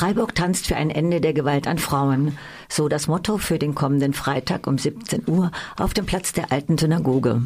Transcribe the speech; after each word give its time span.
Freiburg 0.00 0.34
tanzt 0.34 0.66
für 0.66 0.76
ein 0.76 0.88
Ende 0.88 1.20
der 1.20 1.34
Gewalt 1.34 1.66
an 1.66 1.76
Frauen. 1.76 2.38
So 2.70 2.88
das 2.88 3.06
Motto 3.06 3.36
für 3.36 3.58
den 3.58 3.74
kommenden 3.74 4.14
Freitag 4.14 4.66
um 4.66 4.78
17 4.78 5.24
Uhr 5.26 5.50
auf 5.76 5.92
dem 5.92 6.06
Platz 6.06 6.32
der 6.32 6.50
alten 6.52 6.78
Synagoge. 6.78 7.42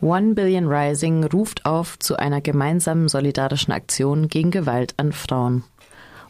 One 0.00 0.32
Billion 0.32 0.68
Rising 0.72 1.22
ruft 1.24 1.66
auf 1.66 1.98
zu 1.98 2.16
einer 2.16 2.40
gemeinsamen 2.40 3.08
solidarischen 3.08 3.74
Aktion 3.74 4.28
gegen 4.28 4.50
Gewalt 4.50 4.94
an 4.96 5.12
Frauen. 5.12 5.64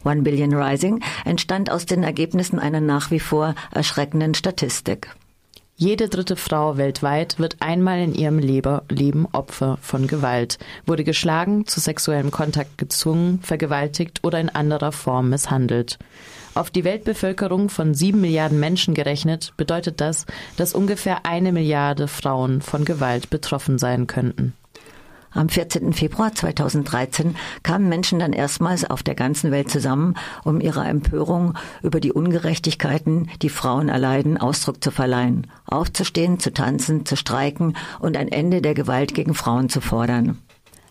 One 0.03 0.23
Billion 0.23 0.53
Rising 0.53 1.01
entstand 1.23 1.71
aus 1.71 1.85
den 1.85 2.03
Ergebnissen 2.03 2.59
einer 2.59 2.81
nach 2.81 3.09
wie 3.09 3.21
vor 3.21 3.55
erschreckenden 3.71 4.33
Statistik. 4.33 5.15
Jede 5.83 6.07
dritte 6.07 6.37
Frau 6.37 6.77
weltweit 6.77 7.39
wird 7.39 7.57
einmal 7.59 7.99
in 7.99 8.15
ihrem 8.15 8.39
Leben 8.39 9.27
Opfer 9.33 9.77
von 9.81 10.07
Gewalt, 10.07 10.57
wurde 10.85 11.03
geschlagen, 11.03 11.67
zu 11.67 11.81
sexuellem 11.81 12.31
Kontakt 12.31 12.77
gezwungen, 12.77 13.41
vergewaltigt 13.41 14.21
oder 14.23 14.39
in 14.39 14.47
anderer 14.47 14.93
Form 14.93 15.27
misshandelt. 15.27 15.99
Auf 16.55 16.69
die 16.69 16.85
Weltbevölkerung 16.85 17.67
von 17.67 17.95
sieben 17.95 18.21
Milliarden 18.21 18.61
Menschen 18.61 18.93
gerechnet 18.93 19.51
bedeutet 19.57 19.99
das, 19.99 20.25
dass 20.55 20.73
ungefähr 20.73 21.25
eine 21.25 21.51
Milliarde 21.51 22.07
Frauen 22.07 22.61
von 22.61 22.85
Gewalt 22.85 23.29
betroffen 23.29 23.77
sein 23.77 24.07
könnten. 24.07 24.53
Am 25.35 25.49
14. 25.49 25.93
Februar 25.93 26.33
2013 26.33 27.35
kamen 27.63 27.89
Menschen 27.89 28.19
dann 28.19 28.33
erstmals 28.33 28.85
auf 28.87 29.01
der 29.01 29.15
ganzen 29.15 29.49
Welt 29.51 29.69
zusammen, 29.69 30.15
um 30.43 30.61
ihrer 30.61 30.87
Empörung 30.87 31.55
über 31.81 31.99
die 31.99 32.11
Ungerechtigkeiten, 32.11 33.29
die 33.41 33.49
Frauen 33.49 33.89
erleiden, 33.89 34.37
Ausdruck 34.37 34.83
zu 34.83 34.91
verleihen, 34.91 35.47
aufzustehen, 35.65 36.39
zu 36.39 36.53
tanzen, 36.53 37.05
zu 37.05 37.15
streiken 37.15 37.75
und 37.99 38.15
ein 38.15 38.27
Ende 38.27 38.61
der 38.61 38.75
Gewalt 38.75 39.15
gegen 39.15 39.33
Frauen 39.33 39.69
zu 39.69 39.81
fordern. 39.81 40.37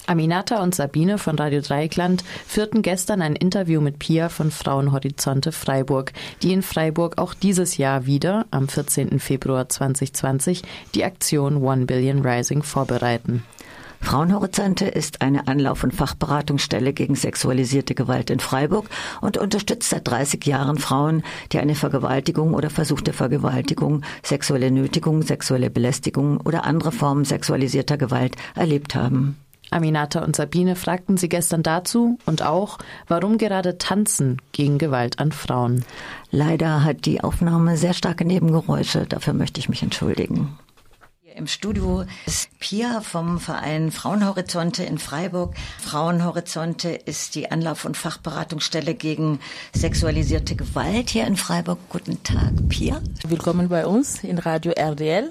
Aminata 0.06 0.60
und 0.60 0.74
Sabine 0.74 1.18
von 1.18 1.38
Radio 1.38 1.60
Dreieckland 1.60 2.24
führten 2.44 2.82
gestern 2.82 3.22
ein 3.22 3.36
Interview 3.36 3.80
mit 3.80 4.00
Pia 4.00 4.28
von 4.28 4.50
Frauenhorizonte 4.50 5.52
Freiburg, 5.52 6.12
die 6.42 6.52
in 6.52 6.62
Freiburg 6.62 7.18
auch 7.18 7.34
dieses 7.34 7.76
Jahr 7.76 8.04
wieder, 8.04 8.46
am 8.50 8.66
14. 8.68 9.20
Februar 9.20 9.68
2020, 9.68 10.62
die 10.96 11.04
Aktion 11.04 11.58
One 11.58 11.86
Billion 11.86 12.26
Rising 12.26 12.64
vorbereiten. 12.64 13.44
Frauenhorizonte 14.02 14.84
ist 14.84 15.22
eine 15.22 15.46
Anlauf- 15.48 15.84
und 15.84 15.94
Fachberatungsstelle 15.94 16.92
gegen 16.92 17.14
sexualisierte 17.14 17.94
Gewalt 17.94 18.28
in 18.28 18.40
Freiburg 18.40 18.90
und 19.22 19.38
unterstützt 19.38 19.88
seit 19.88 20.06
30 20.06 20.44
Jahren 20.44 20.76
Frauen, 20.76 21.22
die 21.52 21.60
eine 21.60 21.74
Vergewaltigung 21.74 22.52
oder 22.52 22.68
versuchte 22.68 23.14
Vergewaltigung, 23.14 24.02
sexuelle 24.22 24.70
Nötigung, 24.70 25.22
sexuelle 25.22 25.70
Belästigung 25.70 26.38
oder 26.40 26.64
andere 26.64 26.92
Formen 26.92 27.24
sexualisierter 27.24 27.96
Gewalt 27.96 28.36
erlebt 28.54 28.94
haben. 28.94 29.38
Aminata 29.70 30.22
und 30.22 30.36
Sabine 30.36 30.76
fragten 30.76 31.16
sie 31.16 31.30
gestern 31.30 31.62
dazu 31.62 32.18
und 32.26 32.42
auch, 32.42 32.78
warum 33.08 33.38
gerade 33.38 33.78
Tanzen 33.78 34.42
gegen 34.52 34.76
Gewalt 34.76 35.20
an 35.20 35.32
Frauen. 35.32 35.84
Leider 36.30 36.84
hat 36.84 37.06
die 37.06 37.22
Aufnahme 37.22 37.78
sehr 37.78 37.94
starke 37.94 38.26
Nebengeräusche, 38.26 39.06
dafür 39.06 39.32
möchte 39.32 39.60
ich 39.60 39.70
mich 39.70 39.82
entschuldigen. 39.82 40.58
Im 41.36 41.46
Studio 41.46 42.04
ist 42.26 42.50
Pia 42.58 43.00
vom 43.00 43.38
Verein 43.38 43.90
Frauenhorizonte 43.90 44.84
in 44.84 44.98
Freiburg. 44.98 45.54
Frauenhorizonte 45.78 46.90
ist 46.90 47.34
die 47.34 47.50
Anlauf- 47.50 47.84
und 47.84 47.96
Fachberatungsstelle 47.96 48.94
gegen 48.94 49.40
sexualisierte 49.74 50.56
Gewalt 50.56 51.10
hier 51.10 51.26
in 51.26 51.36
Freiburg. 51.36 51.78
Guten 51.88 52.22
Tag, 52.22 52.52
Pia. 52.68 53.00
Willkommen 53.26 53.68
bei 53.68 53.86
uns 53.86 54.22
in 54.24 54.38
Radio 54.38 54.72
RDL. 54.72 55.30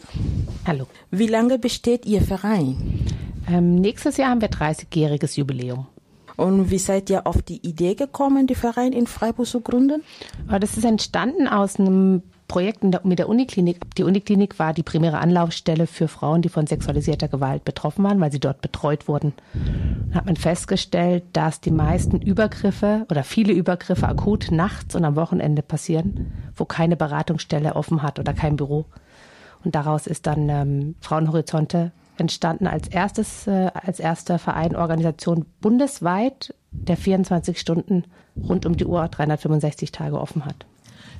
Hallo. 0.66 0.88
Wie 1.12 1.28
lange 1.28 1.60
besteht 1.60 2.06
Ihr 2.06 2.22
Verein? 2.22 3.06
Ähm, 3.48 3.76
nächstes 3.76 4.18
Jahr 4.18 4.32
haben 4.32 4.42
wir 4.42 4.50
30-jähriges 4.50 5.38
Jubiläum. 5.38 5.88
Und 6.38 6.72
wie 6.72 6.80
seid 6.80 7.10
ihr 7.10 7.28
auf 7.28 7.42
die 7.42 7.66
Idee 7.68 7.94
gekommen, 7.94 8.48
die 8.48 8.56
Verein 8.56 8.94
in 8.94 9.06
Freiburg 9.06 9.46
zu 9.46 9.62
gründen? 9.62 10.04
Das 10.48 10.78
ist 10.78 10.86
entstanden 10.86 11.48
aus 11.48 11.80
einem 11.80 12.24
Projekt 12.52 12.84
mit 13.06 13.18
der 13.18 13.30
Uniklinik. 13.30 13.96
Die 13.96 14.04
Uniklinik 14.04 14.60
war 14.60 14.74
die 14.74 14.84
primäre 14.84 15.20
Anlaufstelle 15.20 15.88
für 15.88 16.10
Frauen, 16.10 16.42
die 16.42 16.50
von 16.50 16.68
sexualisierter 16.68 17.30
Gewalt 17.30 17.64
betroffen 17.64 18.04
waren, 18.04 18.20
weil 18.20 18.34
sie 18.34 18.42
dort 18.42 18.60
betreut 18.60 19.08
wurden. 19.08 19.32
Dann 19.54 20.16
hat 20.16 20.26
man 20.26 20.36
festgestellt, 20.36 21.24
dass 21.32 21.62
die 21.62 21.72
meisten 21.72 22.22
Übergriffe 22.22 23.06
oder 23.10 23.24
viele 23.24 23.54
Übergriffe 23.54 24.06
akut 24.06 24.52
nachts 24.52 24.96
und 24.96 25.06
am 25.06 25.16
Wochenende 25.16 25.62
passieren, 25.62 26.34
wo 26.54 26.66
keine 26.66 26.98
Beratungsstelle 26.98 27.74
offen 27.74 28.04
hat 28.04 28.20
oder 28.20 28.34
kein 28.34 28.58
Büro. 28.58 28.84
Und 29.64 29.76
daraus 29.76 30.06
ist 30.06 30.28
dann 30.28 30.50
ähm, 30.50 30.96
Frauenhorizonte 31.00 31.94
entstanden 32.18 32.68
als 32.68 32.90
erstes, 32.90 33.48
äh, 33.48 33.72
als 33.74 34.02
erster 34.02 34.40
Verein, 34.40 34.76
Organisation 34.76 35.46
bundesweit, 35.62 36.54
der 36.72 36.98
24 36.98 37.58
Stunden 37.58 38.04
rund 38.36 38.66
um 38.66 38.76
die 38.76 38.86
Uhr 38.86 39.08
365 39.08 39.94
Tage 39.94 40.20
offen 40.20 40.44
hat. 40.44 40.66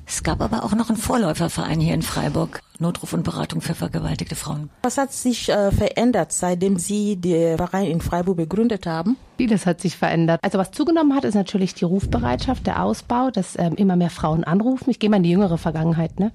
Es 0.06 0.22
gab 0.22 0.40
aber 0.40 0.64
auch 0.64 0.74
noch 0.74 0.88
einen 0.88 0.98
Vorläuferverein 0.98 1.80
hier 1.80 1.94
in 1.94 2.02
Freiburg, 2.02 2.60
Notruf 2.78 3.12
und 3.12 3.22
Beratung 3.22 3.60
für 3.60 3.74
vergewaltigte 3.74 4.34
Frauen. 4.34 4.70
Was 4.82 4.98
hat 4.98 5.12
sich 5.12 5.48
äh, 5.48 5.70
verändert, 5.70 6.32
seitdem 6.32 6.78
Sie 6.78 7.16
den 7.16 7.56
Verein 7.56 7.86
in 7.86 8.00
Freiburg 8.00 8.36
begründet 8.36 8.86
haben? 8.86 9.16
Vieles 9.38 9.64
hat 9.66 9.80
sich 9.80 9.96
verändert. 9.96 10.40
Also 10.42 10.58
was 10.58 10.72
zugenommen 10.72 11.14
hat, 11.14 11.24
ist 11.24 11.34
natürlich 11.34 11.74
die 11.74 11.84
Rufbereitschaft, 11.84 12.66
der 12.66 12.82
Ausbau, 12.82 13.30
dass 13.30 13.58
ähm, 13.58 13.74
immer 13.76 13.96
mehr 13.96 14.10
Frauen 14.10 14.44
anrufen. 14.44 14.90
Ich 14.90 14.98
gehe 14.98 15.08
mal 15.08 15.18
in 15.18 15.22
die 15.22 15.30
jüngere 15.30 15.58
Vergangenheit, 15.58 16.18
ne? 16.18 16.32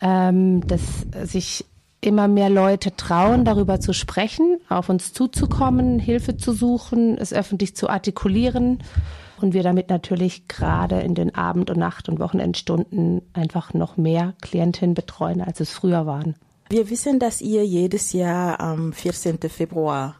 Ähm, 0.00 0.64
dass 0.66 0.82
sich 1.24 1.64
immer 2.00 2.28
mehr 2.28 2.50
Leute 2.50 2.94
trauen, 2.94 3.44
darüber 3.44 3.80
zu 3.80 3.92
sprechen, 3.92 4.60
auf 4.68 4.88
uns 4.88 5.12
zuzukommen, 5.12 5.98
Hilfe 5.98 6.36
zu 6.36 6.52
suchen, 6.52 7.18
es 7.18 7.32
öffentlich 7.32 7.74
zu 7.74 7.88
artikulieren 7.88 8.78
und 9.42 9.54
wir 9.54 9.62
damit 9.62 9.90
natürlich 9.90 10.48
gerade 10.48 11.00
in 11.00 11.14
den 11.14 11.34
Abend- 11.34 11.70
und 11.70 11.78
Nacht- 11.78 12.08
und 12.08 12.18
Wochenendstunden 12.18 13.22
einfach 13.32 13.74
noch 13.74 13.96
mehr 13.96 14.34
Klientinnen 14.40 14.94
betreuen, 14.94 15.40
als 15.40 15.60
es 15.60 15.70
früher 15.70 16.06
waren. 16.06 16.34
Wir 16.70 16.90
wissen, 16.90 17.18
dass 17.18 17.40
ihr 17.40 17.64
jedes 17.64 18.12
Jahr 18.12 18.60
am 18.60 18.92
14. 18.92 19.38
Februar 19.48 20.16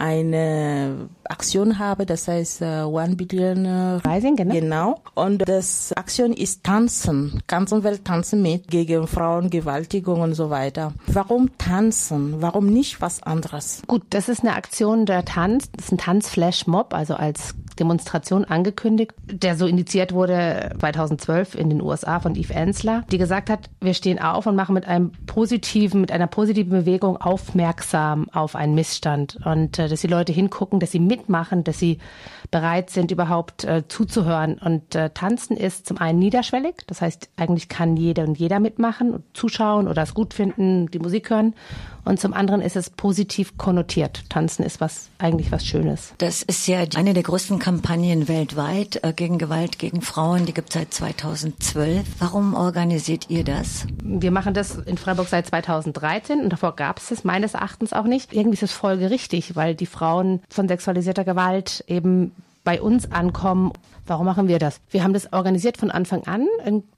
eine 0.00 1.10
Aktion 1.24 1.78
habe, 1.78 2.06
das 2.06 2.26
heißt 2.26 2.62
uh, 2.62 2.86
One 2.86 3.16
Billion 3.16 3.66
uh, 3.66 3.96
Rising, 3.98 4.34
genau. 4.34 4.54
genau. 4.54 5.00
Und 5.14 5.46
das 5.46 5.92
Aktion 5.92 6.32
ist 6.32 6.64
Tanzen, 6.64 7.42
ganzen 7.46 7.84
Welt 7.84 8.06
tanzen 8.06 8.40
mit 8.40 8.68
gegen 8.68 9.06
Frauengewaltigung 9.06 10.22
und 10.22 10.34
so 10.34 10.48
weiter. 10.48 10.94
Warum 11.06 11.56
tanzen? 11.58 12.36
Warum 12.40 12.66
nicht 12.66 13.02
was 13.02 13.22
anderes? 13.22 13.82
Gut, 13.86 14.02
das 14.10 14.30
ist 14.30 14.40
eine 14.40 14.54
Aktion 14.54 15.04
der 15.04 15.26
Tanz, 15.26 15.70
das 15.72 15.86
ist 15.86 15.92
ein 15.92 15.98
Tanzflash-Mob, 15.98 16.94
also 16.94 17.14
als 17.14 17.54
Demonstration 17.80 18.44
angekündigt, 18.44 19.12
der 19.26 19.56
so 19.56 19.66
initiiert 19.66 20.12
wurde 20.12 20.76
2012 20.78 21.54
in 21.54 21.70
den 21.70 21.82
USA 21.82 22.20
von 22.20 22.36
Eve 22.36 22.54
Ensler, 22.54 23.04
die 23.10 23.18
gesagt 23.18 23.50
hat, 23.50 23.70
wir 23.80 23.94
stehen 23.94 24.20
auf 24.20 24.46
und 24.46 24.54
machen 24.54 24.74
mit 24.74 24.86
einem 24.86 25.12
positiven, 25.26 26.00
mit 26.00 26.12
einer 26.12 26.26
positiven 26.26 26.70
Bewegung 26.70 27.16
aufmerksam 27.16 28.28
auf 28.30 28.54
einen 28.54 28.74
Missstand 28.74 29.38
und 29.44 29.78
äh, 29.78 29.88
dass 29.88 30.02
die 30.02 30.06
Leute 30.06 30.32
hingucken, 30.32 30.78
dass 30.78 30.92
sie 30.92 31.00
mitmachen, 31.00 31.64
dass 31.64 31.78
sie 31.78 31.98
bereit 32.50 32.90
sind, 32.90 33.10
überhaupt 33.10 33.64
äh, 33.64 33.84
zuzuhören. 33.88 34.58
Und 34.58 34.94
äh, 34.94 35.10
tanzen 35.10 35.56
ist 35.56 35.86
zum 35.86 35.98
einen 35.98 36.18
niederschwellig, 36.18 36.74
das 36.86 37.00
heißt, 37.00 37.30
eigentlich 37.36 37.68
kann 37.68 37.96
jeder 37.96 38.24
und 38.24 38.38
jeder 38.38 38.60
mitmachen 38.60 39.22
zuschauen 39.32 39.88
oder 39.88 40.02
es 40.02 40.14
gut 40.14 40.34
finden, 40.34 40.90
die 40.90 40.98
Musik 40.98 41.30
hören. 41.30 41.54
Und 42.04 42.18
zum 42.18 42.32
anderen 42.32 42.60
ist 42.62 42.76
es 42.76 42.90
positiv 42.90 43.58
konnotiert. 43.58 44.24
Tanzen 44.30 44.64
ist 44.64 44.80
was 44.80 45.10
eigentlich 45.18 45.52
was 45.52 45.66
Schönes. 45.66 46.14
Das 46.18 46.42
ist 46.42 46.66
ja 46.66 46.80
eine 46.96 47.14
der 47.14 47.22
größten 47.22 47.58
Kampagnen 47.70 48.26
weltweit 48.26 48.98
äh, 49.04 49.12
gegen 49.12 49.38
Gewalt 49.38 49.78
gegen 49.78 50.02
Frauen. 50.02 50.44
Die 50.44 50.52
gibt 50.52 50.70
es 50.70 50.74
seit 50.74 50.92
2012. 50.92 52.04
Warum 52.18 52.54
organisiert 52.54 53.30
ihr 53.30 53.44
das? 53.44 53.86
Wir 54.02 54.32
machen 54.32 54.54
das 54.54 54.74
in 54.74 54.98
Freiburg 54.98 55.28
seit 55.28 55.46
2013 55.46 56.40
und 56.40 56.50
davor 56.50 56.74
gab 56.74 56.98
es 56.98 57.12
es 57.12 57.22
meines 57.22 57.54
Erachtens 57.54 57.92
auch 57.92 58.06
nicht. 58.06 58.32
Irgendwie 58.32 58.54
ist 58.54 58.64
es 58.64 58.72
folgerichtig, 58.72 59.54
weil 59.54 59.76
die 59.76 59.86
Frauen 59.86 60.40
von 60.48 60.66
sexualisierter 60.66 61.22
Gewalt 61.22 61.84
eben 61.86 62.32
bei 62.64 62.80
uns 62.80 63.10
ankommen. 63.10 63.72
Warum 64.06 64.26
machen 64.26 64.48
wir 64.48 64.58
das? 64.58 64.80
Wir 64.90 65.04
haben 65.04 65.12
das 65.12 65.32
organisiert 65.32 65.76
von 65.76 65.90
Anfang 65.90 66.24
an. 66.24 66.46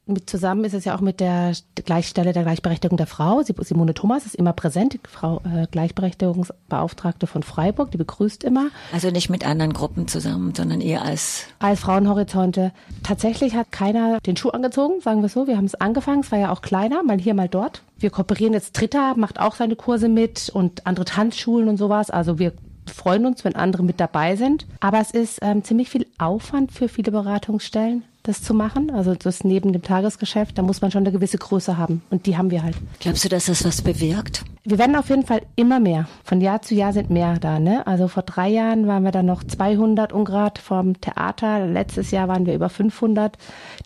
Mit 0.07 0.31
zusammen 0.31 0.65
ist 0.65 0.73
es 0.73 0.85
ja 0.85 0.97
auch 0.97 1.01
mit 1.01 1.21
der 1.21 1.53
Gleichstelle 1.85 2.33
der 2.33 2.43
Gleichberechtigung 2.43 2.97
der 2.97 3.07
Frau. 3.07 3.43
Simone 3.43 3.95
Thomas 3.95 4.25
ist 4.25 4.35
immer 4.35 4.53
präsent, 4.53 4.95
die 4.95 5.01
Frau 5.07 5.43
äh, 5.45 5.67
Gleichberechtigungsbeauftragte 5.71 7.27
von 7.27 7.43
Freiburg, 7.43 7.91
die 7.91 7.99
begrüßt 7.99 8.45
immer. 8.45 8.69
Also 8.93 9.11
nicht 9.11 9.29
mit 9.29 9.47
anderen 9.47 9.75
Gruppen 9.75 10.09
zusammen, 10.09 10.55
sondern 10.55 10.81
eher 10.81 11.03
als 11.03 11.45
als 11.59 11.81
Frauenhorizonte. 11.81 12.73
Tatsächlich 13.03 13.55
hat 13.55 13.71
keiner 13.71 14.19
den 14.21 14.37
Schuh 14.37 14.51
angezogen, 14.51 15.01
sagen 15.03 15.23
wir 15.23 15.29
so. 15.29 15.47
Wir 15.47 15.59
haben 15.59 15.67
es 15.67 15.75
angefangen, 15.75 16.21
es 16.21 16.33
war 16.33 16.39
ja 16.39 16.51
auch 16.51 16.63
kleiner, 16.63 17.03
mal 17.03 17.19
hier, 17.19 17.35
mal 17.35 17.49
dort. 17.49 17.83
Wir 17.99 18.11
kooperieren 18.11 18.55
jetzt 18.55 18.73
Dritter, 18.73 19.17
macht 19.17 19.39
auch 19.39 19.55
seine 19.55 19.77
Kurse 19.77 20.09
mit 20.09 20.51
und 20.53 20.87
andere 20.87 21.05
Tanzschulen 21.05 21.69
und 21.69 21.77
sowas. 21.77 22.11
Also 22.11 22.39
wir 22.39 22.53
freuen 22.87 23.27
uns, 23.27 23.45
wenn 23.45 23.57
andere 23.57 23.83
mit 23.83 24.01
dabei 24.01 24.37
sind. 24.37 24.67
Aber 24.81 25.01
es 25.01 25.11
ist 25.11 25.39
ähm, 25.43 25.65
ziemlich 25.65 25.91
viel 25.91 26.07
Aufwand 26.19 26.73
für 26.73 26.89
viele 26.89 27.13
Beratungsstellen. 27.13 28.05
das 28.23 28.41
zu 28.41 28.55
machen. 28.55 28.91
Also 28.93 29.15
das 29.15 29.43
neben 29.43 29.73
dem 29.73 29.83
Tagesgeschäft, 29.83 30.57
da 30.57 30.63
muss 30.63 30.81
man 30.81 30.93
schon 30.93 31.03
eine 31.03 31.11
gewisse 31.11 31.39
Größe 31.39 31.77
haben. 31.77 32.03
Und 32.11 32.27
die 32.27 32.37
haben 32.37 32.53
wir 32.53 32.63
halt. 32.63 32.77
Glaubst 33.01 33.25
du, 33.25 33.29
dass 33.29 33.47
das 33.47 33.65
was 33.65 33.83
bewirkt? 33.83 34.45
Wir 34.65 34.79
werden 34.79 34.95
auf 34.95 35.09
jeden 35.09 35.27
Fall 35.27 35.43
immer 35.57 35.81
mehr. 35.81 36.07
Von 36.23 36.41
Jahr 36.41 36.63
zu 36.63 36.77
Jahr 36.77 36.93
sind 36.93 37.11
mehr 37.11 37.41
da. 37.41 37.59
Ne? 37.59 37.85
Also 37.85 38.07
vor 38.07 38.23
drei 38.23 38.49
Jahren 38.49 38.87
waren 38.87 39.03
wir 39.03 39.11
dann 39.11 39.27
noch 39.27 39.43
200 39.43 40.13
Ungrad 40.13 40.61
vom 40.61 41.01
Theater. 41.01 41.67
Letztes 41.67 42.13
Jahr 42.13 42.29
waren 42.29 42.47
wir 42.47 42.55
über 42.55 42.69
500. 42.69 43.37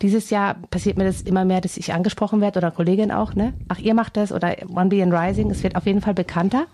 Dieses 0.03 0.29
Jahr 0.29 0.57
passiert 0.71 0.99
mir 0.99 1.05
das 1.05 1.23
immer 1.23 1.47
mehr, 1.47 1.63
dass 1.63 1.79
ich 1.79 1.95
angesprochen 1.95 2.43
werde 2.43 2.59
oder 2.59 2.71
Kollegin 2.71 3.11
auch. 3.11 3.35
Ne? 3.35 3.55
Ach, 3.69 3.79
ihr 3.79 3.95
macht 3.95 4.19
das 4.19 4.33
oder 4.33 4.55
One 4.69 4.91
Billion 4.91 5.15
Rising. 5.15 5.51
Es 5.51 5.63
wird 5.63 5.77
auf 5.77 5.87
jeden 5.87 6.03
Fall 6.03 6.15
bekannter. 6.15 6.67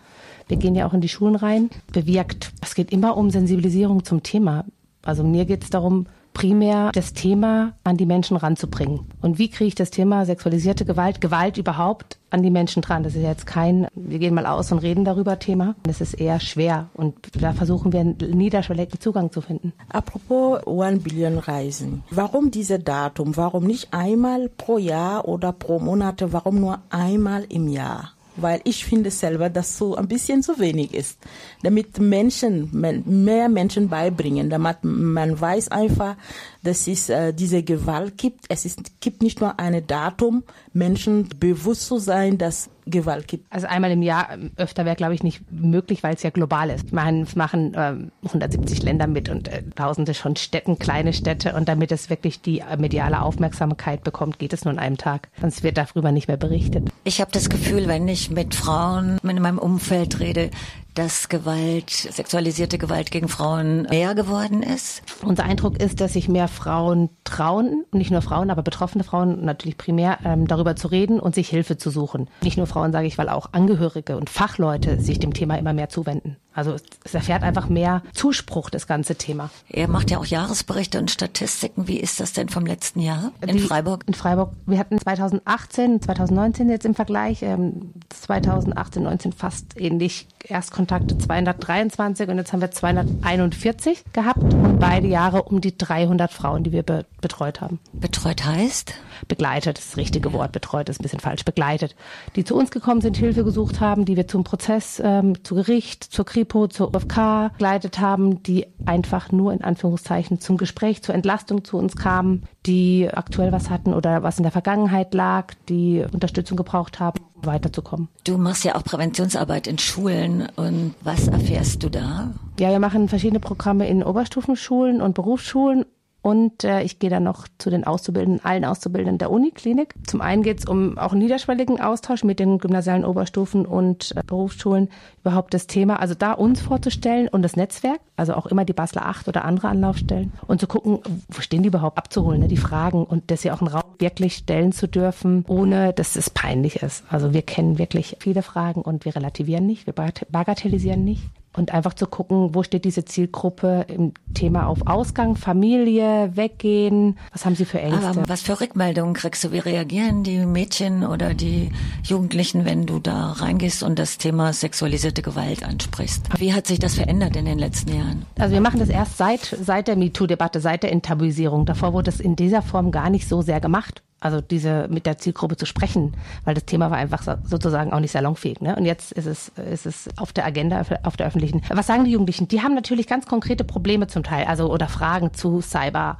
Wir 0.53 0.59
gehen 0.59 0.75
ja 0.75 0.87
auch 0.87 0.93
in 0.93 1.01
die 1.01 1.09
Schulen 1.09 1.35
rein. 1.35 1.71
Bewirkt. 1.95 2.53
Es 2.61 2.75
geht 2.75 2.93
immer 2.93 3.17
um 3.17 3.31
Sensibilisierung 3.31 4.05
zum 4.05 4.23
Thema. 4.23 4.67
Also 5.01 5.25
mir 5.25 5.47
geht 5.47 5.65
es 5.65 5.71
darum, 5.71 6.05
primär 6.35 6.93
das 6.93 7.15
Thema 7.15 7.73
an 7.85 7.97
die 7.97 8.05
Menschen 8.05 8.37
ranzubringen. 8.37 9.07
Und 9.23 9.39
wie 9.39 9.49
kriege 9.49 9.69
ich 9.69 9.75
das 9.75 9.91
Thema 9.91 10.27
sexualisierte 10.27 10.85
Gewalt, 10.85 11.23
Gewalt 11.23 11.57
überhaupt 11.57 12.19
an 12.29 12.43
die 12.43 12.51
Menschen 12.51 12.83
dran? 12.83 13.03
Das 13.03 13.15
ist 13.15 13.23
jetzt 13.23 13.47
kein, 13.47 13.87
wir 13.95 14.19
gehen 14.19 14.35
mal 14.35 14.45
aus 14.45 14.71
und 14.73 14.81
reden 14.81 15.07
darüber 15.07 15.39
Thema. 15.39 15.75
Das 15.85 16.03
ist 16.03 16.13
eher 16.13 16.39
schwer 16.39 16.91
und 16.93 17.15
da 17.41 17.55
versuchen 17.55 17.95
wir 17.95 18.01
einen 18.01 18.19
niederschwelligen 18.19 19.01
Zugang 19.01 19.33
zu 19.33 19.41
finden. 19.41 19.73
Apropos 19.89 20.67
One 20.67 20.99
Billion 20.99 21.39
Reisen. 21.39 22.03
Warum 22.11 22.51
diese 22.51 22.79
Datum? 22.79 23.39
Warum 23.39 23.65
nicht 23.65 23.95
einmal 23.95 24.51
pro 24.51 24.77
Jahr 24.77 25.27
oder 25.27 25.51
pro 25.53 25.79
Monate? 25.79 26.35
Warum 26.35 26.61
nur 26.61 26.81
einmal 26.91 27.47
im 27.49 27.69
Jahr? 27.69 28.11
Weil 28.37 28.61
ich 28.64 28.84
finde 28.84 29.11
selber, 29.11 29.50
dass 29.50 29.76
so 29.76 29.94
ein 29.96 30.08
bisschen 30.08 30.43
zu 30.43 30.58
wenig 30.58 30.94
ist. 30.94 31.19
Damit 31.62 31.99
Menschen, 31.99 32.70
mehr 32.73 33.49
Menschen 33.49 33.88
beibringen, 33.88 34.50
damit 34.50 34.79
man 34.82 35.40
weiß 35.40 35.69
einfach, 35.69 36.17
dass 36.62 36.87
es 36.87 37.08
äh, 37.08 37.32
diese 37.32 37.62
Gewalt 37.62 38.17
gibt. 38.17 38.46
Es 38.49 38.64
ist, 38.64 39.00
gibt 39.00 39.23
nicht 39.23 39.40
nur 39.40 39.58
ein 39.58 39.87
Datum, 39.87 40.44
Menschen 40.73 41.29
bewusst 41.38 41.87
zu 41.87 41.99
sein, 41.99 42.38
dass 42.38 42.70
Gewalt 42.87 43.29
gibt. 43.29 43.46
Also 43.50 43.67
einmal 43.67 43.90
im 43.90 44.02
Jahr 44.02 44.32
ähm, 44.32 44.50
öfter 44.56 44.84
wäre, 44.84 44.96
glaube 44.96 45.14
ich, 45.14 45.23
nicht 45.23 45.43
möglich, 45.50 46.02
weil 46.02 46.14
es 46.14 46.23
ja 46.23 46.31
global 46.31 46.70
ist. 46.70 46.87
Es 46.87 46.93
machen, 46.93 47.26
machen 47.34 47.73
ähm, 47.76 48.12
170 48.25 48.82
Länder 48.82 49.06
mit 49.06 49.29
und 49.29 49.49
äh, 49.49 49.62
tausende 49.75 50.14
von 50.14 50.37
Städten, 50.37 50.79
kleine 50.79 51.12
Städte. 51.12 51.55
Und 51.55 51.69
damit 51.69 51.93
es 51.93 52.11
wirklich 52.11 52.40
die 52.40 52.61
äh, 52.61 52.76
mediale 52.76 53.23
Aufmerksamkeit 53.23 54.05
bekommt, 54.05 54.38
geht 54.38 54.52
es 54.52 54.64
nur 54.64 54.73
an 54.73 54.79
einem 54.79 54.99
Tag. 54.99 55.29
Sonst 55.40 55.62
wird 55.62 55.79
darüber 55.79 56.12
nicht 56.12 56.29
mehr 56.29 56.37
berichtet. 56.37 56.90
Ich 57.05 57.20
habe 57.20 57.31
das 57.32 57.49
Gefühl, 57.49 57.88
wenn 57.88 58.08
ich 58.08 58.31
mit 58.31 58.55
Frauen 58.55 59.19
in 59.23 59.43
meinem 59.43 59.58
Umfeld 59.58 60.20
rede, 60.20 60.50
dass 60.94 61.29
Gewalt, 61.29 61.91
sexualisierte 61.91 62.79
Gewalt 62.79 63.11
gegen 63.11 63.29
Frauen 63.29 63.83
mehr 63.83 64.15
geworden 64.15 64.62
ist? 64.62 65.03
Unser 65.23 65.44
Eindruck 65.44 65.81
ist, 65.81 66.00
dass 66.00 66.12
sich 66.12 66.29
mehr 66.29 66.49
Frauen 66.49 67.11
trauen, 67.25 67.85
nicht 67.93 68.11
nur 68.11 68.23
Frauen, 68.23 68.50
aber 68.50 68.62
betroffene 68.62 69.05
Frauen 69.05 69.44
natürlich 69.44 69.79
primär, 69.79 70.19
ähm, 70.25 70.47
darüber 70.47 70.77
zu 70.77 70.89
reden 70.89 71.21
und 71.21 71.35
sich 71.35 71.49
Hilfe 71.49 71.77
zu 71.77 71.91
suchen. 71.91 72.29
Nicht 72.43 72.59
nur 72.59 72.67
Frauen, 72.67 72.93
sage 72.93 73.06
ich, 73.06 73.19
weil 73.19 73.29
auch 73.29 73.50
Angehörige 73.53 74.17
und 74.17 74.31
Fachleute 74.31 75.00
sich 75.00 75.19
dem 75.19 75.33
Thema 75.33 75.56
immer 75.56 75.73
mehr 75.73 75.89
zuwenden. 75.89 76.37
Also 76.55 76.77
es 77.05 77.15
erfährt 77.15 77.43
einfach 77.43 77.69
mehr 77.69 78.03
Zuspruch, 78.13 78.71
das 78.71 78.87
ganze 78.87 79.17
Thema. 79.17 79.51
Er 79.69 79.89
macht 79.89 80.11
ja 80.11 80.19
auch 80.19 80.27
Jahresberichte 80.27 80.99
und 80.99 81.11
Statistiken. 81.11 81.89
Wie 81.89 81.99
ist 81.99 82.21
das 82.21 82.33
denn 82.33 82.49
vom 82.49 82.67
letzten 82.67 83.01
Jahr 83.01 83.33
in 83.41 83.57
Die, 83.57 83.59
Freiburg? 83.59 84.05
In 84.07 84.15
Freiburg. 84.15 84.53
Wir 84.67 84.79
hatten 84.79 84.99
2018, 84.99 86.03
2019 86.03 86.69
jetzt 86.69 86.85
im 86.85 86.95
Vergleich. 86.95 87.43
Ähm, 87.43 87.93
2018, 88.11 89.03
19 89.03 89.33
fast 89.33 89.81
ähnlich. 89.81 90.27
Erstkontakte 90.45 91.17
223 91.17 92.29
und 92.29 92.37
jetzt 92.37 92.53
haben 92.53 92.61
wir 92.61 92.71
241 92.71 94.05
gehabt 94.13 94.43
und 94.43 94.81
beide 94.81 95.07
Jahre 95.07 95.45
um 95.45 95.61
die 95.61 95.79
300 95.79 96.33
Frauen, 96.33 96.65
die 96.65 96.73
wir 96.73 96.83
be 96.83 97.07
betreut 97.21 97.61
haben. 97.61 97.79
Betreut 97.93 98.45
heißt? 98.45 98.95
Begleitet, 99.29 99.79
das, 99.79 99.91
das 99.91 99.97
richtige. 99.97 100.33
Wort. 100.33 100.51
Betreut 100.51 100.89
ist 100.89 100.99
ein 100.99 101.05
bisschen 101.05 101.21
falsch. 101.21 101.45
Begleitet. 101.45 101.95
Die 102.35 102.43
zu 102.43 102.57
uns 102.57 102.73
gekommen 102.73 103.01
sind, 103.01 103.17
Hilfe 103.17 103.45
gesucht 103.45 103.79
haben, 103.79 104.05
die 104.05 104.17
wir 104.17 104.27
zum 104.27 104.43
Prozess, 104.43 105.01
ähm, 105.05 105.45
zu 105.45 105.55
Gericht, 105.55 106.03
zur 106.03 106.25
Krise 106.25 106.42
Kripo, 106.43 106.67
zur 106.67 106.93
UFK 106.93 107.53
begleitet 107.53 108.00
haben, 108.00 108.43
die 108.43 108.67
einfach 108.85 109.31
nur 109.31 109.53
in 109.53 109.62
Anführungszeichen 109.62 110.41
zum 110.41 110.56
Gespräch, 110.56 111.00
zur 111.00 111.15
Entlastung 111.15 111.62
zu 111.62 111.79
uns 111.79 111.94
kamen, 111.94 112.43
die 112.67 113.09
aktuell 113.12 113.53
was 113.53 113.71
hatten 113.71 113.94
oder 113.94 114.25
was 114.25 114.39
in 114.39 114.43
der 114.43 114.50
Vergangenheit 114.50 115.15
lag, 115.15 115.55
die 115.69 116.05
Unterstützung 116.12 116.56
gebraucht 116.56 116.99
haben, 116.99 117.21
um 117.37 117.47
weiterzukommen. 117.47 118.09
Du 118.25 118.39
machst 118.39 118.65
ja 118.65 118.75
auch 118.75 118.83
Präventionsarbeit 118.83 119.69
in 119.69 119.79
Schulen 119.79 120.49
und 120.56 120.97
was 121.03 121.29
erfährst 121.29 121.85
du 121.85 121.91
da? 121.91 122.33
Ja, 122.59 122.71
wir 122.71 122.81
machen 122.81 123.09
verschiedene 123.09 123.39
Programme 123.39 123.89
in 123.89 124.03
Oberstufenschulen 124.03 125.00
und 125.00 125.15
Berufsschulen 125.15 125.85
und 126.23 126.63
äh, 126.63 126.83
ich 126.83 127.01
gehe 127.01 127.11
dann 127.11 127.25
noch 127.25 127.49
zu 127.59 127.69
den 127.69 127.85
Auszubildenden, 127.85 128.45
allen 128.45 128.65
Auszubildenden 128.65 129.19
der 129.19 129.31
Uniklinik. 129.31 129.95
Zum 130.07 130.21
einen 130.21 130.45
geht 130.45 130.61
es 130.61 130.67
um 130.67 130.97
auch 130.97 131.15
niederschwelligen 131.15 131.81
Austausch 131.81 132.23
mit 132.23 132.39
den 132.39 132.59
gymnasialen 132.59 133.05
Oberstufen 133.05 133.67
und 133.67 134.13
äh, 134.17 134.23
Berufsschulen, 134.25 134.89
überhaupt 135.21 135.53
das 135.53 135.67
Thema, 135.67 135.99
also 135.99 136.15
da 136.15 136.33
uns 136.33 136.61
vorzustellen 136.61 137.29
und 137.29 137.43
das 137.43 137.57
Netzwerk, 137.57 138.01
also 138.17 138.35
auch 138.35 138.47
immer 138.47 138.65
die 138.65 138.73
Basler 138.73 139.07
8 139.07 139.29
oder 139.29 139.45
andere 139.45 139.69
Anlaufstellen 139.69 140.33
und 140.47 140.61
zu 140.61 140.69
gucken, 140.69 141.01
wo 141.29 141.41
stehen 141.41 141.63
die 141.63 141.69
überhaupt 141.69 141.99
abzuholen, 141.99 142.41
ne, 142.41 142.49
die 142.49 142.57
Fragen 142.57 143.05
und 143.05 143.31
dass 143.31 143.43
sie 143.43 143.51
auch 143.51 143.61
einen 143.61 143.69
Raum 143.69 143.83
wirklich 143.99 144.37
stellen 144.37 144.73
zu 144.73 144.87
dürfen, 144.87 145.45
ohne 145.49 145.93
dass 145.93 146.15
es 146.15 146.31
peinlich 146.31 146.83
ist. 146.83 147.05
Also 147.09 147.33
wir 147.33 147.43
kennen 147.43 147.79
wirklich 147.79 148.17
viele 148.21 148.43
Fragen 148.43 148.83
und 148.83 149.05
wir 149.05 149.17
relativieren 149.17 149.67
nicht, 149.67 149.87
wir 149.87 149.95
bagatellisieren 149.95 151.05
nicht 151.05 151.23
und 151.55 151.73
einfach 151.73 151.95
zu 151.95 152.07
gucken, 152.07 152.55
wo 152.55 152.63
steht 152.63 152.85
diese 152.85 153.05
Zielgruppe 153.05 153.87
im 153.89 154.13
Thema 154.35 154.67
auf 154.67 154.87
Ausgang, 154.87 155.37
Familie, 155.37 156.33
Weggehen, 156.35 157.19
was 157.33 157.45
haben 157.45 157.55
sie 157.55 157.65
für 157.65 157.81
Ängste? 157.81 158.07
Aber 158.07 158.29
was 158.29 158.43
für 158.43 158.61
Rückmeldungen 158.61 159.15
kriegst 159.15 159.45
du? 159.45 159.53
Wie 159.53 159.59
reagieren 159.59 160.23
die 160.25 160.47
Mädchen 160.47 161.05
oder 161.05 161.35
die 161.35 161.71
Jugendlichen, 162.05 162.65
wenn 162.65 162.87
du 162.87 162.99
da 162.99 163.33
reingehst 163.33 163.83
und 163.83 163.99
das 163.99 164.19
Thema 164.19 164.53
sexualisierte 164.53 165.23
Gewalt 165.23 165.63
ansprichst? 165.63 166.29
Wie 166.39 166.55
hat 166.55 166.67
sich 166.67 166.79
das 166.79 166.95
verändert 166.95 167.37
in 167.37 167.45
den 167.45 167.59
letzten 167.59 167.95
Jahren? 167.95 168.25
Also 168.39 168.55
wir 168.55 168.61
machen 168.61 168.81
das 168.81 168.89
erst 168.89 169.19
seit, 169.19 169.57
seit 169.63 169.89
der 169.89 169.97
MeToo-Debatte, 169.97 170.61
seit 170.61 170.83
der 170.83 170.93
Enttabuisierung. 170.93 171.67
Davor 171.67 171.93
wurde 171.93 172.11
es 172.11 172.21
in 172.21 172.37
dieser 172.37 172.63
Form 172.63 172.91
gar 172.91 173.11
nicht 173.11 173.29
so 173.29 173.43
sehr 173.43 173.61
gemacht 173.61 174.03
also 174.23 174.41
diese 174.41 174.87
mit 174.89 175.07
der 175.07 175.19
Zielgruppe 175.19 175.57
zu 175.57 175.67
sprechen, 175.67 176.15
weil 176.45 176.55
das 176.55 176.65
Thema 176.65 176.91
war 176.91 176.99
einfach 176.99 177.23
sozusagen 177.45 177.93
auch 177.93 178.01
nicht 178.01 178.13
salonfähig. 178.13 178.61
Ne? 178.61 178.77
Und 178.77 178.85
jetzt 178.85 179.13
ist 179.13 179.27
es, 179.27 179.49
ist 179.71 179.87
es 179.87 180.09
auf 180.17 180.33
der 180.33 180.47
Agenda, 180.47 180.83
auf 181.03 181.17
der 181.17 181.27
öffentlichen. 181.27 181.63
Was 181.69 181.87
sagen 181.87 182.05
die 182.05 182.13
Jugendlichen? 182.13 182.49
Die 182.49 182.63
haben 182.63 182.75
natürlich 182.75 183.07
ganz 183.07 183.27
konkrete 183.27 183.65
Probleme 183.65 184.07
zum 184.07 184.23
Teil, 184.23 184.47
also 184.47 184.73
oder 184.73 184.89
Fragen 184.89 185.35
zu 185.35 185.61
Cyber 185.61 186.19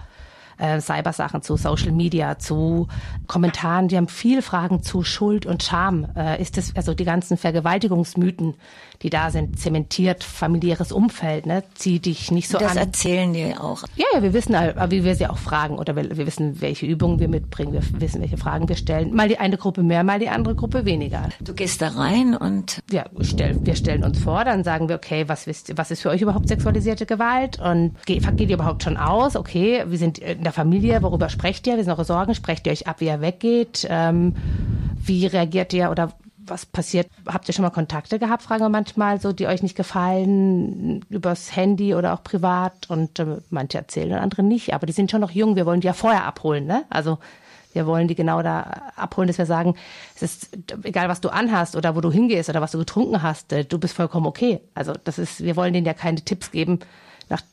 äh, 0.63 0.81
Cybersachen, 0.81 1.43
zu 1.43 1.57
Social 1.57 1.93
Media, 1.93 2.39
zu 2.39 2.87
Kommentaren. 3.27 3.89
Die 3.89 3.97
haben 3.97 4.09
viele 4.09 4.43
Fragen 4.43 4.83
zu 4.83 5.03
Schuld 5.03 5.45
und 5.45 5.63
Scham. 5.63 6.07
Äh, 6.17 6.41
ist 6.41 6.57
das, 6.57 6.75
also 6.77 6.95
die 6.95 7.05
ganzen 7.05 7.37
Vergewaltigungsmyten, 7.37 8.55
die 9.03 9.11
da 9.11 9.31
sind, 9.31 9.59
zementiert 9.59 10.23
familiäres 10.23 10.93
Umfeld, 10.93 11.47
ne? 11.47 11.65
Zieh 11.75 11.99
dich 11.99 12.31
nicht 12.31 12.49
so 12.49 12.59
das 12.59 12.71
an. 12.71 12.77
Das 12.77 12.87
erzählen 12.87 13.33
die 13.33 13.57
auch. 13.57 13.83
Ja, 13.97 14.07
ja, 14.15 14.23
wir 14.23 14.33
wissen, 14.33 14.55
wie 14.55 15.05
wir 15.05 15.15
sie 15.17 15.27
auch 15.27 15.39
fragen 15.39 15.79
oder 15.79 15.97
wir, 15.97 16.17
wir 16.17 16.27
wissen, 16.27 16.61
welche 16.61 16.87
Übungen 16.87 17.19
wir 17.19 17.29
mitbringen, 17.29 17.73
wir 17.73 17.83
wissen, 18.01 18.21
welche 18.21 18.37
Fragen 18.37 18.69
wir 18.69 18.77
stellen. 18.77 19.15
Mal 19.15 19.29
die 19.29 19.39
eine 19.39 19.57
Gruppe 19.57 19.83
mehr, 19.83 20.05
mal 20.05 20.21
die 20.21 20.29
andere 20.29 20.55
Gruppe 20.55 20.85
weniger. 20.85 21.29
Du 21.41 21.55
gehst 21.55 21.83
da 21.83 21.89
rein 21.89 22.37
und 22.37 22.79
ja, 22.91 23.07
stell, 23.23 23.59
wir 23.65 23.75
stellen 23.75 24.05
uns 24.05 24.21
vor, 24.21 24.45
dann 24.45 24.63
sagen 24.63 24.89
wir, 24.89 24.97
okay, 24.97 25.29
was 25.29 25.47
wisst, 25.47 25.77
was 25.77 25.91
ist 25.91 26.03
für 26.03 26.11
euch 26.11 26.23
überhaupt 26.23 26.47
sexualisierte 26.47 27.07
Gewalt 27.07 27.59
und 27.59 27.95
geht, 28.07 28.25
geht 28.37 28.51
ihr 28.51 28.55
überhaupt 28.55 28.85
schon 28.85 28.97
aus? 28.97 29.35
Okay, 29.35 29.85
wir 29.89 29.99
sind 29.99 30.19
in 30.19 30.45
der 30.45 30.52
Familie, 30.53 31.03
worüber 31.03 31.29
sprecht 31.29 31.67
ihr? 31.67 31.77
Wir 31.77 31.85
sind 31.85 31.93
eure 31.93 32.05
Sorgen, 32.05 32.35
sprecht 32.35 32.67
ihr 32.67 32.73
euch 32.73 32.87
ab, 32.87 33.01
wie 33.01 33.07
er 33.07 33.21
weggeht? 33.21 33.87
Ähm, 33.89 34.35
wie 35.05 35.27
reagiert 35.27 35.73
ihr 35.73 35.91
oder 35.91 36.13
was 36.39 36.67
passiert? 36.67 37.09
Habt 37.27 37.49
ihr 37.49 37.55
schon 37.55 37.63
mal 37.63 37.71
Kontakte 37.71 38.19
gehabt, 38.19 38.43
fragen 38.43 38.63
wir 38.63 38.69
manchmal, 38.69 39.21
so, 39.21 39.33
die 39.33 39.47
euch 39.47 39.63
nicht 39.63 39.77
gefallen, 39.77 41.05
übers 41.09 41.55
Handy 41.55 41.95
oder 41.95 42.15
auch 42.15 42.23
privat? 42.23 42.89
Und 42.89 43.19
äh, 43.19 43.39
manche 43.51 43.79
erzählen 43.79 44.13
und 44.13 44.19
andere 44.19 44.43
nicht, 44.43 44.75
aber 44.75 44.87
die 44.87 44.93
sind 44.93 45.11
schon 45.11 45.21
noch 45.21 45.31
jung, 45.31 45.57
wir 45.57 45.67
wollen 45.67 45.81
die 45.81 45.87
ja 45.87 45.93
vorher 45.93 46.25
abholen, 46.25 46.67
ne? 46.67 46.85
Also 46.91 47.19
wir 47.73 47.87
wollen 47.87 48.09
die 48.09 48.15
genau 48.15 48.43
da 48.43 48.93
abholen, 48.97 49.29
dass 49.29 49.39
wir 49.39 49.47
sagen, 49.47 49.77
es 50.15 50.23
ist 50.23 50.59
egal, 50.83 51.09
was 51.09 51.21
du 51.21 51.31
anhast 51.31 51.75
oder 51.75 51.97
wo 51.97 52.01
du 52.01 52.13
hingehst 52.13 52.51
oder 52.51 52.61
was 52.61 52.73
du 52.73 52.79
getrunken 52.79 53.23
hast, 53.23 53.53
äh, 53.53 53.65
du 53.65 53.79
bist 53.79 53.95
vollkommen 53.95 54.27
okay. 54.27 54.61
Also 54.75 54.93
das 55.05 55.19
ist, 55.19 55.43
wir 55.43 55.57
wollen 55.57 55.73
denen 55.73 55.87
ja 55.87 55.95
keine 55.95 56.21
Tipps 56.21 56.51
geben, 56.51 56.81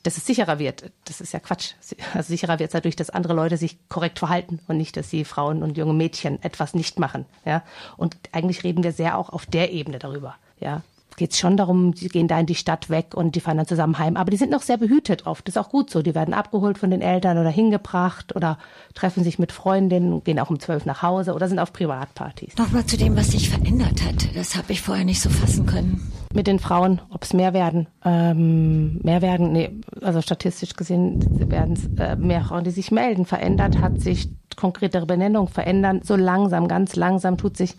dass 0.03 0.17
es 0.17 0.25
sicherer 0.25 0.59
wird. 0.59 0.91
Das 1.05 1.21
ist 1.21 1.33
ja 1.33 1.39
Quatsch. 1.39 1.74
Also 2.13 2.29
sicherer 2.29 2.59
wird 2.59 2.69
es 2.69 2.74
dadurch, 2.74 2.95
dass 2.95 3.09
andere 3.09 3.33
Leute 3.33 3.57
sich 3.57 3.77
korrekt 3.89 4.19
verhalten 4.19 4.59
und 4.67 4.77
nicht, 4.77 4.98
dass 4.98 5.09
sie 5.09 5.25
Frauen 5.25 5.63
und 5.63 5.77
junge 5.77 5.93
Mädchen 5.93 6.41
etwas 6.43 6.74
nicht 6.74 7.00
machen. 7.00 7.25
Ja? 7.45 7.63
Und 7.98 8.17
eigentlich 8.31 8.63
reden 8.63 8.83
wir 8.83 8.91
sehr 8.91 9.17
auch 9.17 9.29
auf 9.29 9.45
der 9.45 9.71
Ebene 9.71 10.00
darüber. 10.00 10.36
Ja? 10.59 10.81
geht 11.19 11.33
es 11.33 11.39
schon 11.39 11.57
darum, 11.57 11.93
sie 11.93 12.07
gehen 12.07 12.27
da 12.27 12.39
in 12.39 12.48
die 12.48 12.55
Stadt 12.55 12.89
weg 12.89 13.13
und 13.13 13.36
die 13.36 13.41
fahren 13.41 13.57
dann 13.57 13.67
zusammen 13.67 14.00
heim. 14.00 14.17
Aber 14.17 14.31
die 14.31 14.38
sind 14.38 14.50
noch 14.50 14.63
sehr 14.63 14.77
behütet 14.77 15.27
oft. 15.27 15.48
Das 15.48 15.55
ist 15.55 15.62
auch 15.62 15.69
gut 15.69 15.91
so. 15.91 16.01
Die 16.01 16.15
werden 16.15 16.33
abgeholt 16.33 16.79
von 16.79 16.89
den 16.89 17.01
Eltern 17.01 17.38
oder 17.38 17.50
hingebracht 17.50 18.36
oder 18.36 18.57
treffen 18.95 19.24
sich 19.24 19.38
mit 19.38 19.51
Freundinnen, 19.51 20.24
gehen 20.24 20.39
auch 20.39 20.50
um 20.50 20.59
zwölf 20.59 20.86
nach 20.86 21.03
Hause 21.03 21.33
oder 21.33 21.48
sind 21.48 21.59
auf 21.59 21.74
Privatpartys. 21.74 22.55
Nochmal 22.57 22.86
zu 22.86 22.98
dem, 22.98 23.15
was 23.15 23.31
sich 23.31 23.50
verändert 23.50 24.01
hat. 24.01 24.36
Das 24.36 24.55
habe 24.55 24.71
ich 24.71 24.81
vorher 24.81 25.05
nicht 25.05 25.21
so 25.21 25.29
fassen 25.29 25.65
können. 25.65 26.09
Mit 26.33 26.48
den 26.48 26.59
Frauen, 26.59 27.01
ob 27.09 27.24
es 27.24 27.33
mehr 27.33 27.53
werden. 27.53 27.88
Ähm, 28.05 29.00
mehr 29.01 29.21
werden, 29.21 29.51
nee, 29.51 29.71
also 30.01 30.21
statistisch 30.21 30.75
gesehen 30.75 31.50
werden 31.50 31.74
es 31.74 31.88
äh, 32.00 32.15
mehr 32.15 32.41
Frauen, 32.43 32.63
die 32.63 32.71
sich 32.71 32.91
melden. 32.91 33.25
Verändert 33.25 33.79
hat 33.79 34.00
sich 34.00 34.29
konkretere 34.55 35.05
Benennung 35.05 35.48
verändern. 35.48 36.01
So 36.03 36.15
langsam, 36.15 36.67
ganz 36.67 36.95
langsam 36.95 37.38
tut 37.38 37.57
sich 37.57 37.75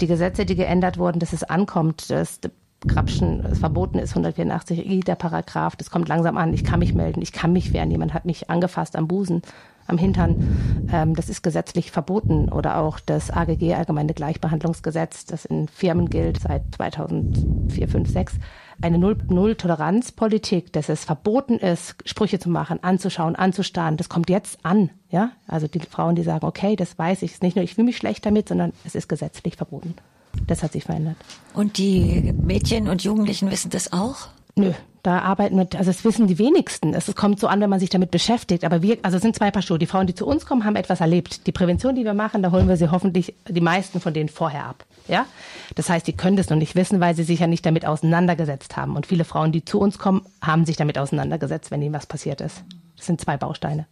die 0.00 0.06
Gesetze, 0.06 0.44
die 0.44 0.56
geändert 0.56 0.98
wurden, 0.98 1.20
dass 1.20 1.32
es 1.32 1.44
ankommt, 1.44 2.10
dass 2.10 2.40
Grapschen 2.86 3.44
es 3.44 3.58
verboten 3.58 3.98
ist, 3.98 4.16
184i, 4.16 5.04
der 5.04 5.14
Paragraph, 5.14 5.76
das 5.76 5.90
kommt 5.90 6.08
langsam 6.08 6.36
an, 6.36 6.52
ich 6.52 6.64
kann 6.64 6.80
mich 6.80 6.94
melden, 6.94 7.22
ich 7.22 7.32
kann 7.32 7.52
mich 7.52 7.72
wehren, 7.72 7.90
jemand 7.90 8.14
hat 8.14 8.24
mich 8.24 8.50
angefasst 8.50 8.96
am 8.96 9.08
Busen, 9.08 9.42
am 9.86 9.98
Hintern, 9.98 10.88
ähm, 10.92 11.14
das 11.14 11.28
ist 11.28 11.42
gesetzlich 11.42 11.90
verboten. 11.90 12.48
Oder 12.48 12.78
auch 12.78 13.00
das 13.00 13.30
AGG, 13.30 13.74
Allgemeine 13.74 14.14
Gleichbehandlungsgesetz, 14.14 15.26
das 15.26 15.44
in 15.44 15.68
Firmen 15.68 16.08
gilt 16.08 16.40
seit 16.40 16.62
2004, 16.74 17.88
5, 17.88 18.08
6, 18.08 18.34
eine 18.80 18.98
Null-Toleranz-Politik, 18.98 20.72
dass 20.72 20.88
es 20.88 21.04
verboten 21.04 21.58
ist, 21.58 21.96
Sprüche 22.04 22.38
zu 22.38 22.50
machen, 22.50 22.82
anzuschauen, 22.82 23.36
anzustarren, 23.36 23.96
das 23.96 24.08
kommt 24.08 24.30
jetzt 24.30 24.58
an, 24.64 24.90
ja, 25.10 25.30
also 25.46 25.68
die 25.68 25.80
Frauen, 25.80 26.16
die 26.16 26.22
sagen, 26.22 26.46
okay, 26.46 26.76
das 26.76 26.98
weiß 26.98 27.22
ich, 27.22 27.32
ist 27.32 27.42
nicht 27.42 27.56
nur, 27.56 27.64
ich 27.64 27.74
fühle 27.74 27.86
mich 27.86 27.96
schlecht 27.96 28.26
damit, 28.26 28.48
sondern 28.48 28.72
es 28.84 28.94
ist 28.94 29.08
gesetzlich 29.08 29.56
verboten. 29.56 29.94
Das 30.46 30.62
hat 30.62 30.72
sich 30.72 30.84
verändert. 30.84 31.16
Und 31.54 31.78
die 31.78 32.32
Mädchen 32.32 32.88
und 32.88 33.02
Jugendlichen 33.04 33.50
wissen 33.50 33.70
das 33.70 33.92
auch? 33.92 34.28
Nö, 34.56 34.72
da 35.04 35.18
arbeiten 35.18 35.56
wir, 35.58 35.68
also 35.76 35.90
das 35.90 36.04
wissen 36.04 36.26
die 36.28 36.38
wenigsten. 36.38 36.94
Es 36.94 37.14
kommt 37.14 37.38
so 37.38 37.46
an, 37.46 37.60
wenn 37.60 37.68
man 37.68 37.78
sich 37.78 37.90
damit 37.90 38.10
beschäftigt. 38.10 38.64
Aber 38.64 38.80
wir, 38.80 38.98
also 39.02 39.16
es 39.16 39.22
sind 39.22 39.36
zwei 39.36 39.50
Paar 39.50 39.62
Schuhe. 39.62 39.78
Die 39.78 39.86
Frauen, 39.86 40.06
die 40.06 40.14
zu 40.14 40.26
uns 40.26 40.46
kommen, 40.46 40.64
haben 40.64 40.76
etwas 40.76 41.00
erlebt. 41.00 41.46
Die 41.46 41.52
Prävention, 41.52 41.94
die 41.94 42.04
wir 42.04 42.14
machen, 42.14 42.42
da 42.42 42.52
holen 42.52 42.68
wir 42.68 42.78
sie 42.78 42.90
hoffentlich 42.90 43.34
die 43.46 43.60
meisten 43.60 44.00
von 44.00 44.14
denen 44.14 44.30
vorher 44.30 44.64
ab. 44.64 44.86
Ja? 45.06 45.26
Das 45.74 45.90
heißt, 45.90 46.06
die 46.06 46.14
können 46.14 46.36
das 46.36 46.48
noch 46.48 46.56
nicht 46.56 46.74
wissen, 46.74 47.00
weil 47.00 47.14
sie 47.14 47.24
sich 47.24 47.40
ja 47.40 47.46
nicht 47.46 47.66
damit 47.66 47.84
auseinandergesetzt 47.84 48.76
haben. 48.78 48.96
Und 48.96 49.06
viele 49.06 49.24
Frauen, 49.24 49.52
die 49.52 49.64
zu 49.64 49.78
uns 49.78 49.98
kommen, 49.98 50.22
haben 50.40 50.64
sich 50.64 50.76
damit 50.76 50.96
auseinandergesetzt, 50.96 51.70
wenn 51.70 51.82
ihnen 51.82 51.94
was 51.94 52.06
passiert 52.06 52.40
ist. 52.40 52.64
Das 52.96 53.04
sind 53.04 53.20
zwei 53.20 53.36
Bausteine. 53.36 53.86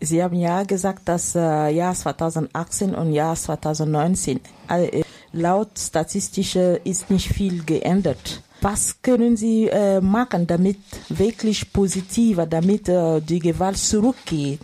Sie 0.00 0.22
haben 0.22 0.36
ja 0.36 0.62
gesagt, 0.62 1.08
dass 1.08 1.34
äh, 1.34 1.70
Jahr 1.70 1.94
2018 1.94 2.94
und 2.94 3.12
Jahr 3.12 3.34
2019 3.34 4.40
äh, 4.68 5.02
laut 5.34 5.78
statistische 5.78 6.80
ist 6.84 7.10
nicht 7.10 7.28
viel 7.28 7.64
geändert. 7.64 8.42
Was 8.60 9.02
können 9.02 9.36
Sie 9.36 9.68
äh, 9.68 10.00
machen, 10.00 10.46
damit 10.46 10.78
wirklich 11.10 11.72
positiver, 11.72 12.46
damit 12.46 12.88
äh, 12.88 13.20
die 13.20 13.40
Gewalt 13.40 13.76
zurückgeht? 13.76 14.60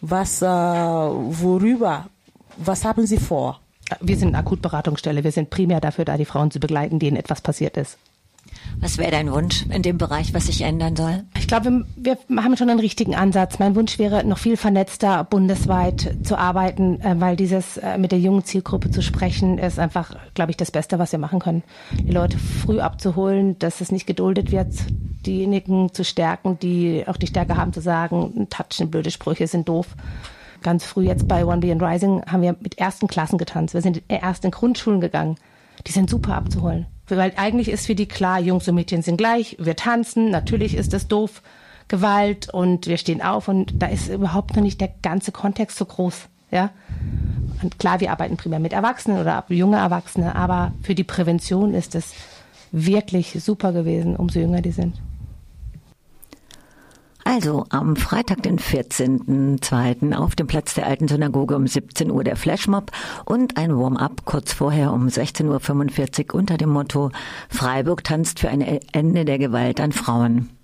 Was, 0.00 0.42
äh, 0.42 0.46
worüber, 0.46 2.06
was 2.56 2.84
haben 2.84 3.06
Sie 3.06 3.18
vor? 3.18 3.60
Wir 4.00 4.16
sind 4.16 4.28
eine 4.28 4.38
Akutberatungsstelle. 4.38 5.24
Wir 5.24 5.32
sind 5.32 5.50
primär 5.50 5.80
dafür 5.80 6.04
da, 6.04 6.16
die 6.16 6.24
Frauen 6.24 6.50
zu 6.50 6.60
begleiten, 6.60 6.98
denen 6.98 7.16
etwas 7.16 7.40
passiert 7.40 7.76
ist. 7.76 7.98
Was 8.80 8.98
wäre 8.98 9.10
dein 9.10 9.32
Wunsch 9.32 9.64
in 9.70 9.82
dem 9.82 9.98
Bereich, 9.98 10.34
was 10.34 10.46
sich 10.46 10.62
ändern 10.62 10.96
soll? 10.96 11.24
Ich 11.38 11.48
glaube, 11.48 11.84
wir, 11.96 12.18
haben 12.36 12.56
schon 12.56 12.70
einen 12.70 12.80
richtigen 12.80 13.14
Ansatz. 13.14 13.58
Mein 13.58 13.74
Wunsch 13.74 13.98
wäre, 13.98 14.24
noch 14.24 14.38
viel 14.38 14.56
vernetzter 14.56 15.24
bundesweit 15.24 16.16
zu 16.22 16.38
arbeiten, 16.38 17.00
äh, 17.00 17.14
weil 17.18 17.36
dieses 17.36 17.78
äh, 17.78 17.98
mit 17.98 18.12
der 18.12 18.18
jungen 18.18 18.44
Zielgruppe 18.44 18.90
zu 18.90 19.02
sprechen, 19.02 19.58
ist 19.58 19.78
einfach, 19.78 20.16
glaube 20.34 20.50
ich, 20.50 20.56
das 20.56 20.70
Beste, 20.70 20.98
was 20.98 21.12
wir 21.12 21.18
machen 21.18 21.38
können. 21.38 21.62
Die 21.92 22.12
Leute 22.12 22.38
früh 22.38 22.80
abzuholen, 22.80 23.58
dass 23.58 23.80
es 23.80 23.92
nicht 23.92 24.06
geduldet 24.06 24.52
wird, 24.52 24.68
diejenigen 25.24 25.92
zu 25.92 26.04
stärken, 26.04 26.58
die 26.58 27.04
auch 27.06 27.16
die 27.16 27.26
Stärke 27.26 27.56
haben 27.56 27.72
zu 27.72 27.80
sagen, 27.80 28.46
Touchen, 28.50 28.90
blöde 28.90 29.10
Sprüche 29.10 29.46
sind 29.46 29.68
doof 29.68 29.96
ganz 30.62 30.84
früh 30.84 31.04
jetzt 31.04 31.28
bei 31.28 31.46
One 31.46 31.58
Billion 31.58 31.80
Rising 31.80 32.22
haben 32.26 32.42
wir 32.42 32.56
mit 32.60 32.76
ersten 32.78 33.06
Klassen 33.06 33.38
getanzt. 33.38 33.74
Wir 33.74 33.82
sind 33.82 34.02
erst 34.08 34.44
in 34.44 34.50
Grundschulen 34.50 35.00
gegangen. 35.00 35.36
Die 35.86 35.92
sind 35.92 36.10
super 36.10 36.34
abzuholen. 36.34 36.86
Weil 37.08 37.32
eigentlich 37.36 37.68
ist 37.68 37.86
für 37.86 37.94
die 37.94 38.06
klar, 38.06 38.40
Jungs 38.40 38.66
und 38.68 38.74
Mädchen 38.74 39.02
sind 39.02 39.16
gleich, 39.16 39.56
wir 39.60 39.76
tanzen, 39.76 40.30
natürlich 40.30 40.76
ist 40.76 40.92
das 40.92 41.06
doof, 41.06 41.42
Gewalt 41.88 42.52
und 42.52 42.88
wir 42.88 42.96
stehen 42.96 43.22
auf 43.22 43.46
und 43.46 43.80
da 43.80 43.86
ist 43.86 44.08
überhaupt 44.08 44.56
noch 44.56 44.62
nicht 44.62 44.80
der 44.80 44.90
ganze 45.02 45.30
Kontext 45.30 45.78
so 45.78 45.84
groß, 45.84 46.26
ja. 46.50 46.70
Und 47.62 47.78
klar, 47.78 48.00
wir 48.00 48.10
arbeiten 48.10 48.36
primär 48.36 48.58
mit 48.58 48.72
Erwachsenen 48.72 49.20
oder 49.20 49.44
junge 49.48 49.76
Erwachsene, 49.76 50.34
aber 50.34 50.72
für 50.82 50.96
die 50.96 51.04
Prävention 51.04 51.74
ist 51.74 51.94
es 51.94 52.12
wirklich 52.72 53.38
super 53.40 53.72
gewesen, 53.72 54.16
umso 54.16 54.40
jünger 54.40 54.62
die 54.62 54.72
sind. 54.72 54.96
Also 57.26 57.64
am 57.70 57.96
Freitag, 57.96 58.44
den 58.44 58.60
14.02. 58.60 60.14
auf 60.14 60.36
dem 60.36 60.46
Platz 60.46 60.74
der 60.74 60.86
alten 60.86 61.08
Synagoge 61.08 61.56
um 61.56 61.66
17 61.66 62.12
Uhr 62.12 62.22
der 62.22 62.36
Flashmob 62.36 62.92
und 63.24 63.56
ein 63.56 63.76
Warm-up 63.76 64.24
kurz 64.24 64.52
vorher 64.52 64.92
um 64.92 65.08
16.45 65.08 66.28
Uhr 66.28 66.38
unter 66.38 66.56
dem 66.56 66.70
Motto 66.70 67.10
Freiburg 67.48 68.04
tanzt 68.04 68.38
für 68.38 68.48
ein 68.48 68.60
Ende 68.60 69.24
der 69.24 69.38
Gewalt 69.38 69.80
an 69.80 69.90
Frauen. 69.90 70.55